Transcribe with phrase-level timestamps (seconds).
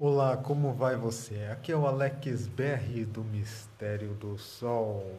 [0.00, 1.48] Olá, como vai você?
[1.50, 5.18] Aqui é o Alex Berry do Mistério do Sol.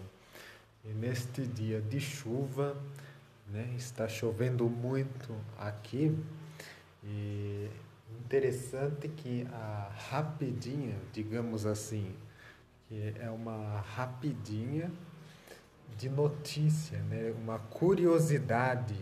[0.86, 2.78] E neste dia de chuva,
[3.50, 6.18] né, está chovendo muito aqui.
[7.04, 7.70] E
[8.22, 12.16] interessante que a rapidinha, digamos assim,
[12.88, 14.90] que é uma rapidinha
[15.98, 18.96] de notícia, né, uma curiosidade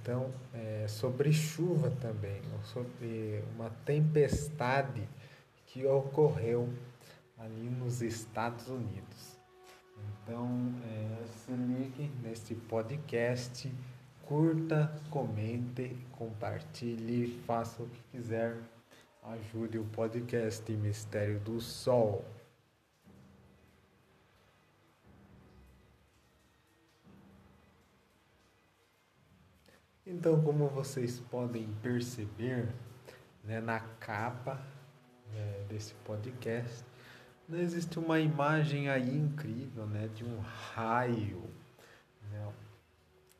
[0.00, 5.08] então, é, sobre chuva também, sobre uma tempestade
[5.66, 6.68] que ocorreu
[7.38, 9.38] ali nos Estados Unidos.
[10.22, 13.72] Então, é, se ligue neste podcast,
[14.22, 18.56] curta, comente, compartilhe, faça o que quiser,
[19.22, 22.24] ajude o podcast Mistério do Sol.
[30.12, 32.68] Então, como vocês podem perceber,
[33.44, 34.60] né, na capa
[35.32, 36.84] né, desse podcast,
[37.48, 41.44] né, existe uma imagem aí incrível né, de um raio.
[42.28, 42.52] Né,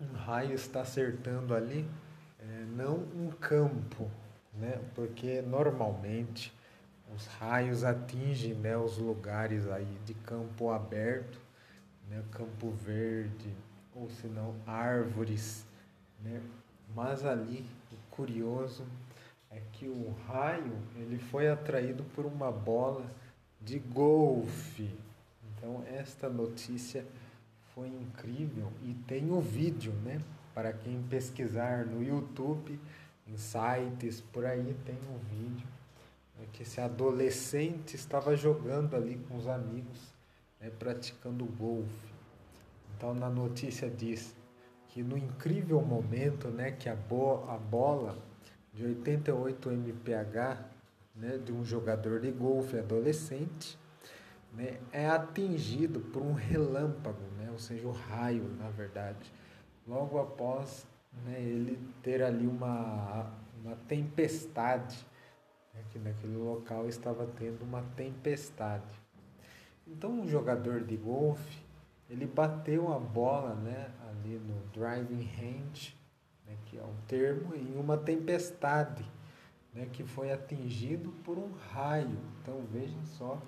[0.01, 1.91] um raio está acertando ali,
[2.39, 4.09] é, não um campo,
[4.55, 6.57] né, porque normalmente
[7.13, 11.41] os raios atingem né, os lugares aí de campo aberto,
[12.09, 13.53] né, campo verde,
[13.93, 15.69] ou se não árvores
[16.23, 16.43] né?
[16.95, 18.85] Mas ali o curioso
[19.51, 23.05] é que o raio ele foi atraído por uma bola
[23.61, 24.91] de golfe.
[25.49, 27.05] Então esta notícia
[27.75, 30.21] foi incrível e tem o vídeo, né?
[30.55, 32.79] Para quem pesquisar no YouTube,
[33.27, 35.67] em sites por aí tem um vídeo
[36.41, 36.47] né?
[36.53, 40.13] que esse adolescente estava jogando ali com os amigos,
[40.61, 40.71] né?
[40.71, 42.11] praticando golfe.
[42.97, 44.35] Então na notícia diz
[44.91, 48.19] que no incrível momento né, que a, bo a bola
[48.73, 50.59] de 88 mph
[51.15, 53.79] né, de um jogador de golfe adolescente
[54.53, 59.33] né, é atingido por um relâmpago, né, ou seja, o um raio, na verdade,
[59.87, 60.87] logo após
[61.25, 63.31] né, ele ter ali uma,
[63.63, 65.07] uma tempestade,
[65.73, 69.01] né, que naquele local estava tendo uma tempestade.
[69.87, 71.70] Então, um jogador de golfe
[72.11, 75.97] ele bateu a bola né, ali no driving range,
[76.45, 79.09] né, que é um termo, em uma tempestade,
[79.73, 82.19] né, que foi atingido por um raio.
[82.43, 83.41] Então vejam só,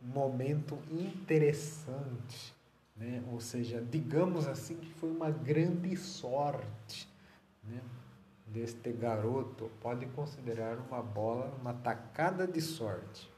[0.00, 2.54] um momento interessante,
[2.96, 7.08] né, ou seja, digamos assim que foi uma grande sorte
[7.64, 7.80] né,
[8.46, 9.68] deste garoto.
[9.80, 13.28] Pode considerar uma bola, uma tacada de sorte.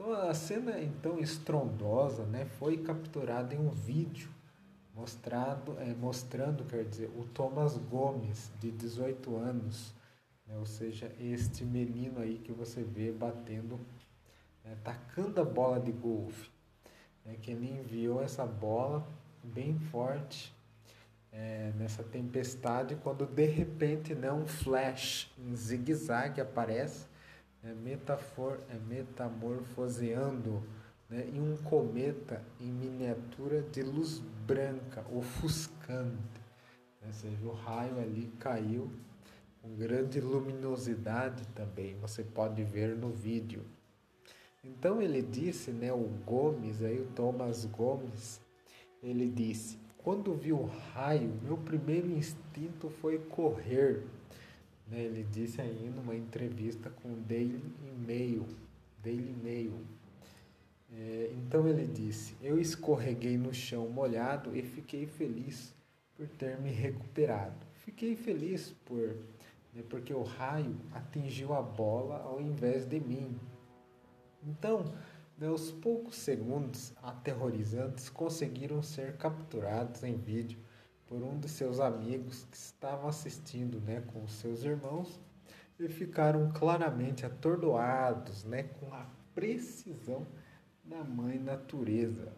[0.00, 4.30] Então a cena então estrondosa, né, foi capturada em um vídeo
[4.94, 9.92] mostrado, é, mostrando, quer dizer, o Thomas Gomes de 18 anos,
[10.46, 13.78] né, ou seja, este menino aí que você vê batendo,
[14.64, 16.48] né, tacando a bola de golfe,
[17.22, 19.06] né, que ele enviou essa bola
[19.44, 20.50] bem forte
[21.30, 27.09] é, nessa tempestade, quando de repente né, um flash em zigue-zague aparece
[27.62, 30.62] é, metafor, é, metamorfoseando
[31.08, 36.40] né, em um cometa em miniatura de luz branca, ofuscante.
[37.04, 38.90] Ou seja, o raio ali caiu
[39.60, 43.62] com grande luminosidade também, você pode ver no vídeo.
[44.64, 48.40] Então ele disse, né, o Gomes, aí o Thomas Gomes,
[49.02, 54.02] ele disse: "Quando vi o raio, meu primeiro instinto foi correr
[54.90, 55.00] né?
[55.00, 57.62] Ele disse aí numa entrevista com o Daily
[58.06, 58.46] Mail.
[59.02, 59.86] Daily Mail.
[60.92, 65.74] É, então ele disse: Eu escorreguei no chão molhado e fiquei feliz
[66.16, 67.66] por ter me recuperado.
[67.84, 69.16] Fiquei feliz por
[69.72, 73.38] né, porque o raio atingiu a bola ao invés de mim.
[74.42, 74.84] Então,
[75.38, 80.58] meus poucos segundos aterrorizantes conseguiram ser capturados em vídeo
[81.10, 85.18] por um de seus amigos que estavam assistindo né, com seus irmãos
[85.76, 89.04] e ficaram claramente atordoados né, com a
[89.34, 90.24] precisão
[90.84, 92.32] da mãe natureza.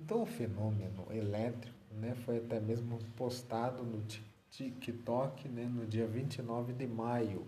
[0.00, 4.02] Então o fenômeno elétrico né, foi até mesmo postado no
[4.50, 7.46] TikTok né, no dia 29 de maio.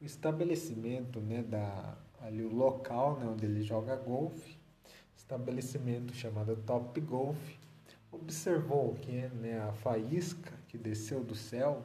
[0.00, 4.58] O estabelecimento né, da ali o local né, onde ele joga golfe,
[5.16, 7.38] estabelecimento chamado Top Golf,
[8.12, 11.84] observou que né, a faísca que desceu do céu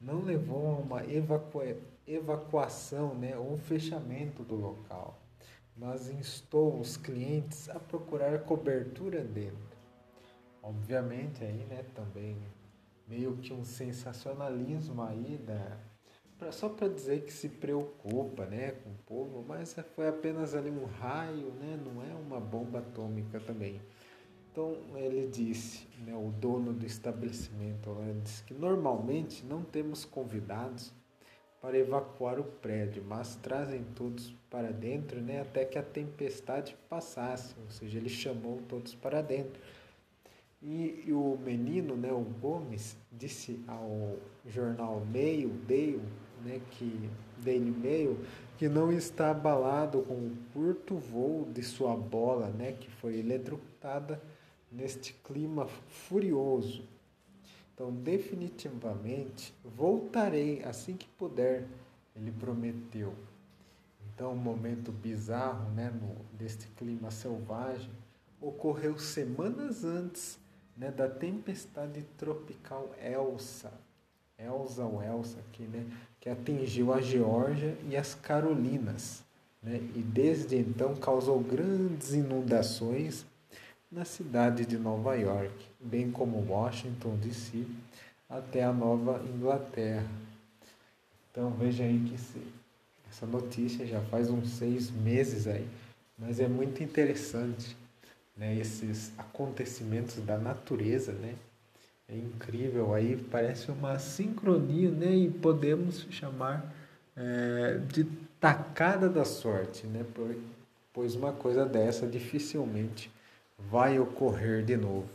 [0.00, 5.22] não levou a uma evacua evacuação né, ou fechamento do local,
[5.76, 9.78] mas instou os clientes a procurar cobertura dentro.
[10.60, 12.36] Obviamente aí, né, também
[13.06, 15.78] meio que um sensacionalismo aí da,
[16.50, 20.86] só para dizer que se preocupa né, com o povo, mas foi apenas ali um
[20.86, 23.80] raio, né, não é uma bomba atômica também.
[24.52, 30.92] Então ele disse, né, o dono do estabelecimento, ele disse que normalmente não temos convidados
[31.58, 37.54] para evacuar o prédio, mas trazem todos para dentro né, até que a tempestade passasse,
[37.64, 39.58] ou seja, ele chamou todos para dentro.
[40.60, 44.16] E, e o menino, né, o Gomes, disse ao
[44.46, 46.02] jornal Mail, Dale,
[46.44, 47.08] né, que
[47.38, 48.18] Daily Mail,
[48.58, 54.20] que não está abalado com o curto voo de sua bola, né, que foi eletrocutada
[54.72, 56.84] neste clima furioso.
[57.74, 61.66] Então, definitivamente, voltarei assim que puder,
[62.14, 63.14] ele prometeu.
[64.14, 67.90] Então, um momento bizarro, né, no, deste clima selvagem,
[68.40, 70.38] ocorreu semanas antes
[70.76, 73.72] né, da tempestade tropical Elsa.
[74.38, 75.86] Elsa ou Elsa aqui, né,
[76.20, 79.22] que atingiu a Geórgia e as Carolinas.
[79.62, 83.24] Né, e desde então causou grandes inundações
[83.92, 87.66] na cidade de Nova York, bem como Washington DC,
[88.28, 90.08] até a Nova Inglaterra.
[91.30, 92.16] Então veja aí que
[93.10, 95.68] essa notícia já faz uns seis meses aí,
[96.18, 97.76] mas é muito interessante
[98.34, 101.34] né, esses acontecimentos da natureza, né?
[102.08, 105.14] É incrível aí, parece uma sincronia, né?
[105.14, 106.74] E podemos chamar
[107.14, 108.04] é, de
[108.40, 110.04] tacada da sorte, né?
[110.92, 113.10] Pois uma coisa dessa dificilmente
[113.70, 115.08] vai ocorrer de novo.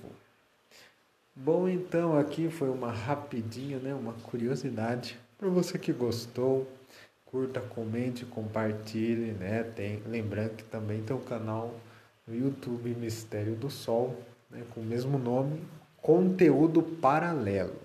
[1.35, 6.67] Bom, então aqui foi uma rapidinha, né, uma curiosidade para você que gostou,
[7.25, 9.63] curta, comente, compartilhe, né?
[9.63, 11.75] Tem, lembrando que também tem o canal
[12.27, 14.19] no YouTube Mistério do Sol,
[14.49, 15.61] né, com o mesmo nome,
[16.01, 17.75] conteúdo paralelo.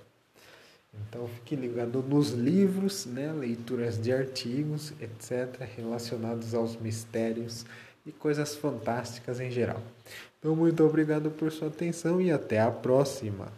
[0.95, 7.67] Então fique ligado nos livros, né, leituras de artigos, etc, relacionados aos mistérios
[8.05, 9.81] e coisas fantásticas em geral.
[10.39, 13.53] Então, muito obrigado por sua atenção e até a próxima.